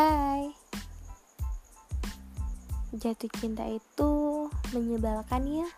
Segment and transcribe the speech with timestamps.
[0.00, 0.56] Hai.
[2.96, 4.12] Jatuh cinta itu
[4.72, 5.68] menyebalkan ya.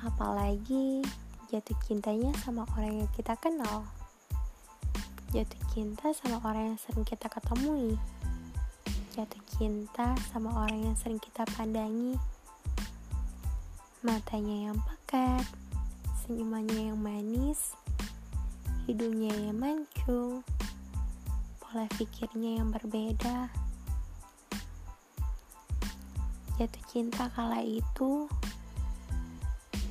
[0.00, 1.04] Apalagi
[1.52, 3.84] jatuh cintanya sama orang yang kita kenal.
[5.36, 8.00] Jatuh cinta sama orang yang sering kita ketemui.
[9.12, 12.16] Jatuh cinta sama orang yang sering kita pandangi.
[14.00, 15.44] Matanya yang pekat
[16.24, 17.76] Senyumannya yang manis
[18.88, 20.40] Hidungnya yang mancung
[21.68, 23.52] Pola pikirnya yang berbeda
[26.56, 28.24] Jatuh cinta kala itu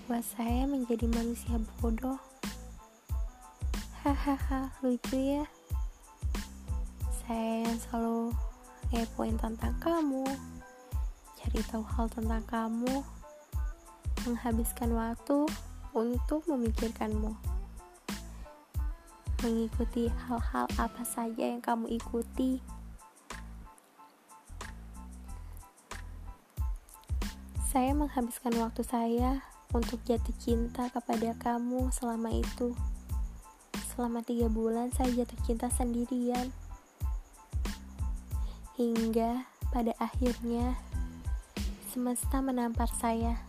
[0.10, 2.18] buat saya menjadi manusia bodoh.
[4.02, 5.46] Hahaha, lucu ya.
[7.24, 8.36] Saya yang selalu
[8.92, 10.26] ngepoin tentang kamu,
[11.38, 13.06] cari tahu hal tentang kamu,
[14.26, 15.48] menghabiskan waktu
[15.94, 17.47] untuk memikirkanmu.
[19.48, 22.60] Mengikuti hal-hal apa saja yang kamu ikuti.
[27.72, 29.40] Saya menghabiskan waktu saya
[29.72, 32.76] untuk jatuh cinta kepada kamu selama itu.
[33.96, 36.52] Selama tiga bulan saya jatuh cinta sendirian.
[38.76, 40.76] Hingga pada akhirnya
[41.96, 43.40] semesta menampar saya.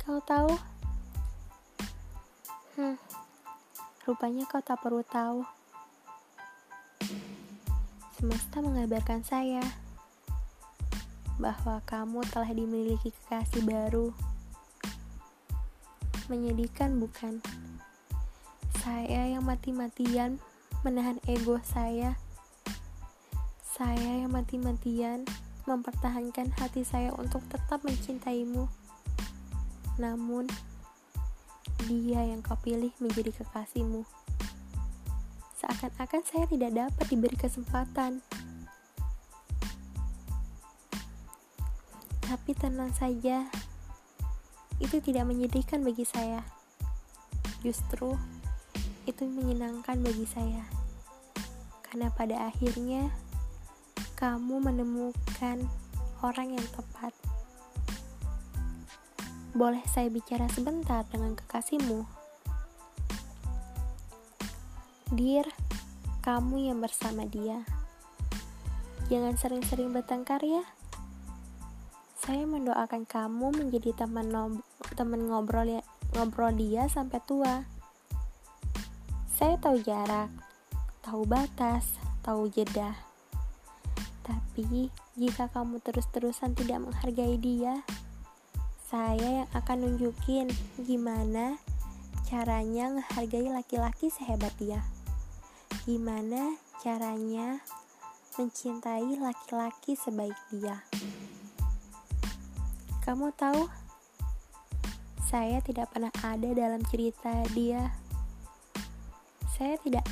[0.00, 0.56] Kau tahu?
[2.80, 2.96] Hmm,
[4.08, 5.44] rupanya kau tak perlu tahu.
[8.16, 9.60] Semesta mengabarkan saya
[11.36, 14.16] bahwa kamu telah dimiliki kekasih baru.
[16.32, 17.44] Menyedihkan, bukan?
[18.80, 20.40] Saya yang mati-matian
[20.88, 22.16] menahan ego saya.
[23.60, 25.28] Saya yang mati-matian
[25.68, 28.72] mempertahankan hati saya untuk tetap mencintaimu.
[30.00, 30.48] Namun,
[31.88, 34.04] dia yang kau pilih menjadi kekasihmu.
[35.56, 38.20] Seakan-akan saya tidak dapat diberi kesempatan
[42.28, 43.48] Tapi tenang saja,
[44.84, 46.44] itu tidak menyedihkan bagi saya.
[47.64, 48.20] Justru
[49.08, 50.68] itu menyenangkan bagi saya.
[51.80, 53.08] Karena pada akhirnya
[54.20, 55.64] kamu menemukan
[56.20, 57.16] orang yang tepat.
[59.56, 62.04] Boleh saya bicara sebentar dengan kekasihmu?
[65.08, 65.48] Dear,
[66.20, 67.64] kamu yang bersama dia.
[69.08, 70.68] Jangan sering-sering bertengkar ya.
[72.20, 74.28] Saya mendoakan kamu menjadi teman
[74.92, 75.82] teman ngobrol ya,
[76.12, 77.64] ngobrol dia sampai tua.
[79.32, 80.28] Saya tahu jarak,
[81.00, 83.00] tahu batas, tahu jeda.
[84.28, 87.80] Tapi jika kamu terus-terusan tidak menghargai dia,
[88.88, 90.48] saya yang akan nunjukin
[90.80, 91.60] gimana
[92.24, 94.80] caranya menghargai laki-laki sehebat dia.
[95.84, 97.60] Gimana caranya
[98.40, 100.80] mencintai laki-laki sebaik dia.
[103.04, 103.68] Kamu tahu,
[105.28, 107.92] saya tidak pernah ada dalam cerita dia.
[109.52, 110.08] Saya tidak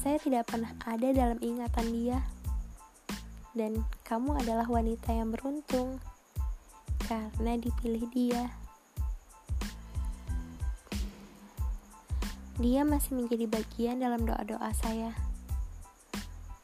[0.00, 2.24] saya tidak pernah ada dalam ingatan dia.
[3.52, 6.00] Dan kamu adalah wanita yang beruntung
[7.08, 8.50] karena dipilih dia.
[12.60, 15.16] Dia masih menjadi bagian dalam doa-doa saya.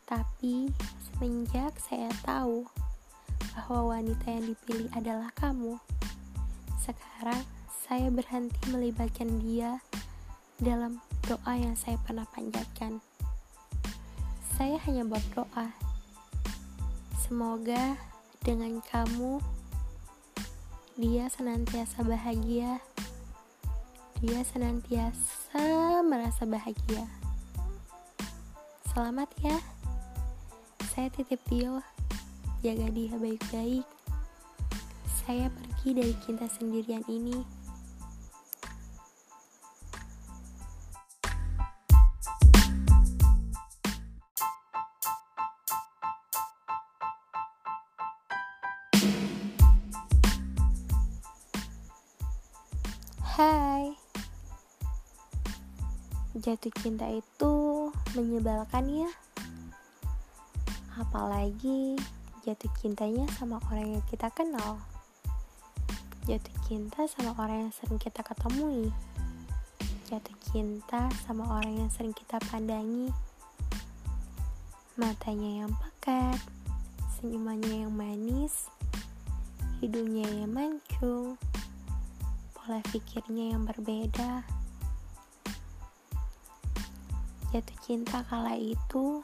[0.05, 0.69] Tapi
[1.09, 2.69] semenjak saya tahu
[3.57, 5.81] bahwa wanita yang dipilih adalah kamu.
[6.77, 7.41] Sekarang
[7.89, 9.81] saya berhenti melibatkan dia
[10.61, 13.01] dalam doa yang saya pernah panjatkan.
[14.57, 15.73] Saya hanya berdoa,
[17.25, 17.97] semoga
[18.45, 19.41] dengan kamu
[20.97, 22.81] dia senantiasa bahagia.
[24.25, 27.05] Dia senantiasa merasa bahagia.
[28.89, 29.61] Selamat ya.
[30.97, 31.84] Saya titip Dio
[32.65, 33.84] jaga dia baik-baik.
[35.21, 37.45] Saya pergi dari cinta sendirian ini.
[53.36, 53.92] Hai.
[56.33, 57.53] Jatuh cinta itu
[58.16, 59.12] menyebalkan ya.
[60.97, 62.00] Apalagi
[62.48, 64.80] jatuh cintanya sama orang yang kita kenal.
[66.24, 68.88] Jatuh cinta sama orang yang sering kita ketemui.
[70.09, 73.12] Jatuh cinta sama orang yang sering kita pandangi.
[74.97, 76.41] Matanya yang pekat
[77.21, 78.72] senyumannya yang manis
[79.84, 81.36] hidungnya yang mancung
[82.66, 84.42] pola pikirnya yang berbeda
[87.54, 89.22] jatuh cinta kala itu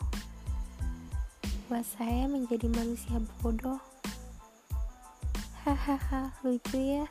[1.43, 3.83] membuat saya menjadi manusia bodoh.
[5.67, 7.11] Hahaha, lucu ya.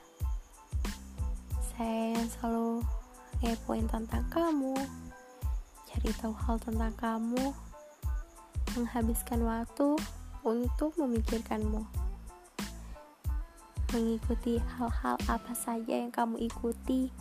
[1.75, 2.79] Saya yang selalu
[3.43, 4.79] ngepoin tentang kamu,
[5.91, 7.51] cari tahu hal tentang kamu,
[8.79, 9.99] menghabiskan waktu
[10.47, 11.83] untuk memikirkanmu,
[13.91, 17.11] mengikuti hal-hal apa saja yang kamu ikuti.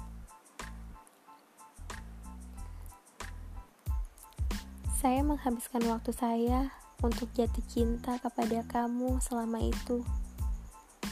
[5.00, 6.70] Saya menghabiskan waktu saya
[7.00, 10.04] untuk jatuh cinta kepada kamu selama itu.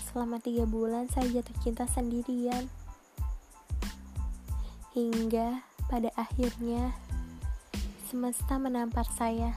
[0.09, 2.69] Selama tiga bulan saya jatuh cinta sendirian.
[4.93, 6.93] Hingga pada akhirnya
[8.09, 9.57] semesta menampar saya.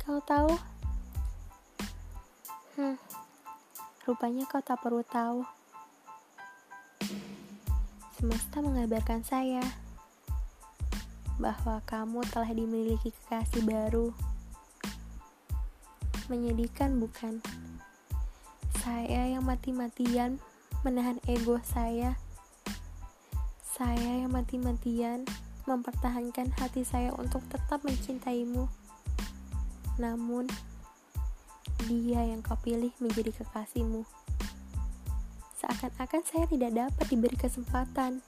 [0.00, 0.56] Kau tahu?
[2.80, 2.96] Hmm,
[4.02, 5.46] rupanya kau tak perlu tahu.
[8.18, 9.62] Semesta mengabarkan saya
[11.38, 14.10] bahwa kamu telah dimiliki kekasih baru.
[16.26, 17.42] Menyedihkan bukan?
[18.82, 20.42] Saya yang mati-matian
[20.82, 22.18] menahan ego saya.
[23.62, 25.26] Saya yang mati-matian
[25.66, 28.66] mempertahankan hati saya untuk tetap mencintaimu.
[29.98, 30.50] Namun,
[31.86, 34.06] dia yang kau pilih menjadi kekasihmu.
[35.58, 38.18] Seakan-akan saya tidak dapat diberi kesempatan.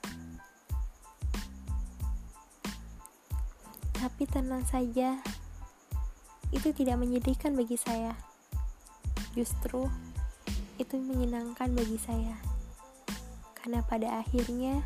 [3.95, 5.19] Tapi tenang saja,
[6.55, 8.15] itu tidak menyedihkan bagi saya.
[9.35, 9.91] Justru,
[10.79, 12.39] itu menyenangkan bagi saya.
[13.59, 14.85] Karena pada akhirnya,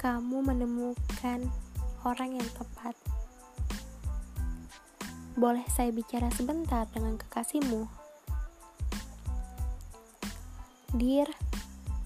[0.00, 1.48] kamu menemukan
[2.04, 2.96] orang yang tepat.
[5.34, 7.90] Boleh saya bicara sebentar dengan kekasihmu?
[10.94, 11.26] Dear,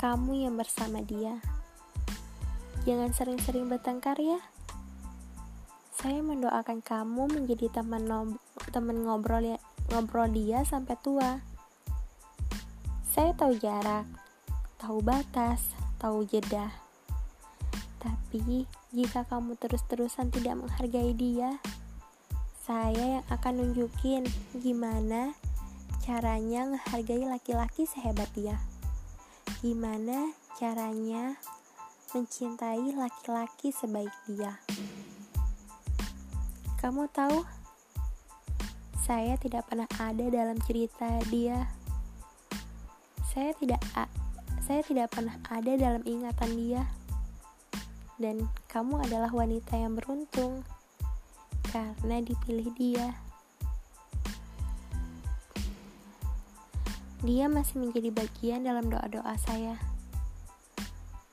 [0.00, 1.36] kamu yang bersama dia.
[2.88, 4.40] Jangan sering-sering bertengkar ya.
[5.92, 8.08] Saya mendoakan kamu menjadi teman
[8.72, 9.58] teman ngobrol ya,
[9.92, 11.44] ngobrol dia sampai tua.
[13.12, 14.08] Saya tahu jarak,
[14.80, 16.88] tahu batas, tahu jeda
[17.98, 21.58] tapi, jika kamu terus-terusan tidak menghargai dia,
[22.68, 24.28] saya yang akan nunjukin
[24.60, 25.32] gimana
[26.04, 28.60] caranya menghargai laki-laki sehebat dia.
[29.64, 31.40] Gimana caranya
[32.12, 34.60] mencintai laki-laki sebaik dia.
[36.76, 37.40] Kamu tahu,
[39.00, 41.72] saya tidak pernah ada dalam cerita dia.
[43.32, 43.80] Saya tidak
[44.68, 46.84] saya tidak pernah ada dalam ingatan dia
[48.20, 50.68] dan kamu adalah wanita yang beruntung
[51.68, 53.16] karena dipilih dia.
[57.24, 59.74] Dia masih menjadi bagian dalam doa-doa saya.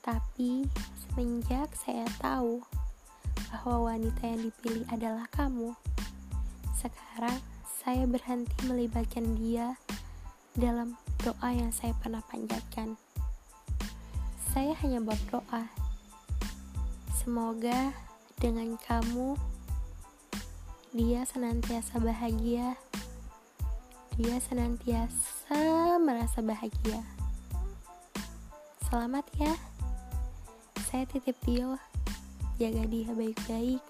[0.02, 0.66] Tapi
[0.98, 2.62] semenjak saya tahu
[3.48, 5.74] bahwa wanita yang dipilih adalah kamu,
[6.74, 9.78] sekarang saya berhenti melibatkan dia
[10.58, 12.98] dalam doa yang saya pernah panjatkan.
[14.50, 15.86] Saya hanya berdoa
[17.26, 17.90] Semoga
[18.38, 19.34] dengan kamu
[20.96, 22.72] dia senantiasa bahagia.
[24.16, 27.04] Dia senantiasa merasa bahagia.
[28.88, 29.52] Selamat ya.
[30.88, 31.76] Saya titip dia.
[32.56, 33.84] Jaga dia baik-baik.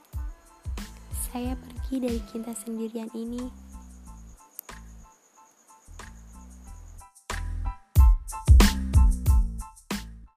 [1.30, 3.54] Saya pergi dari cinta sendirian ini.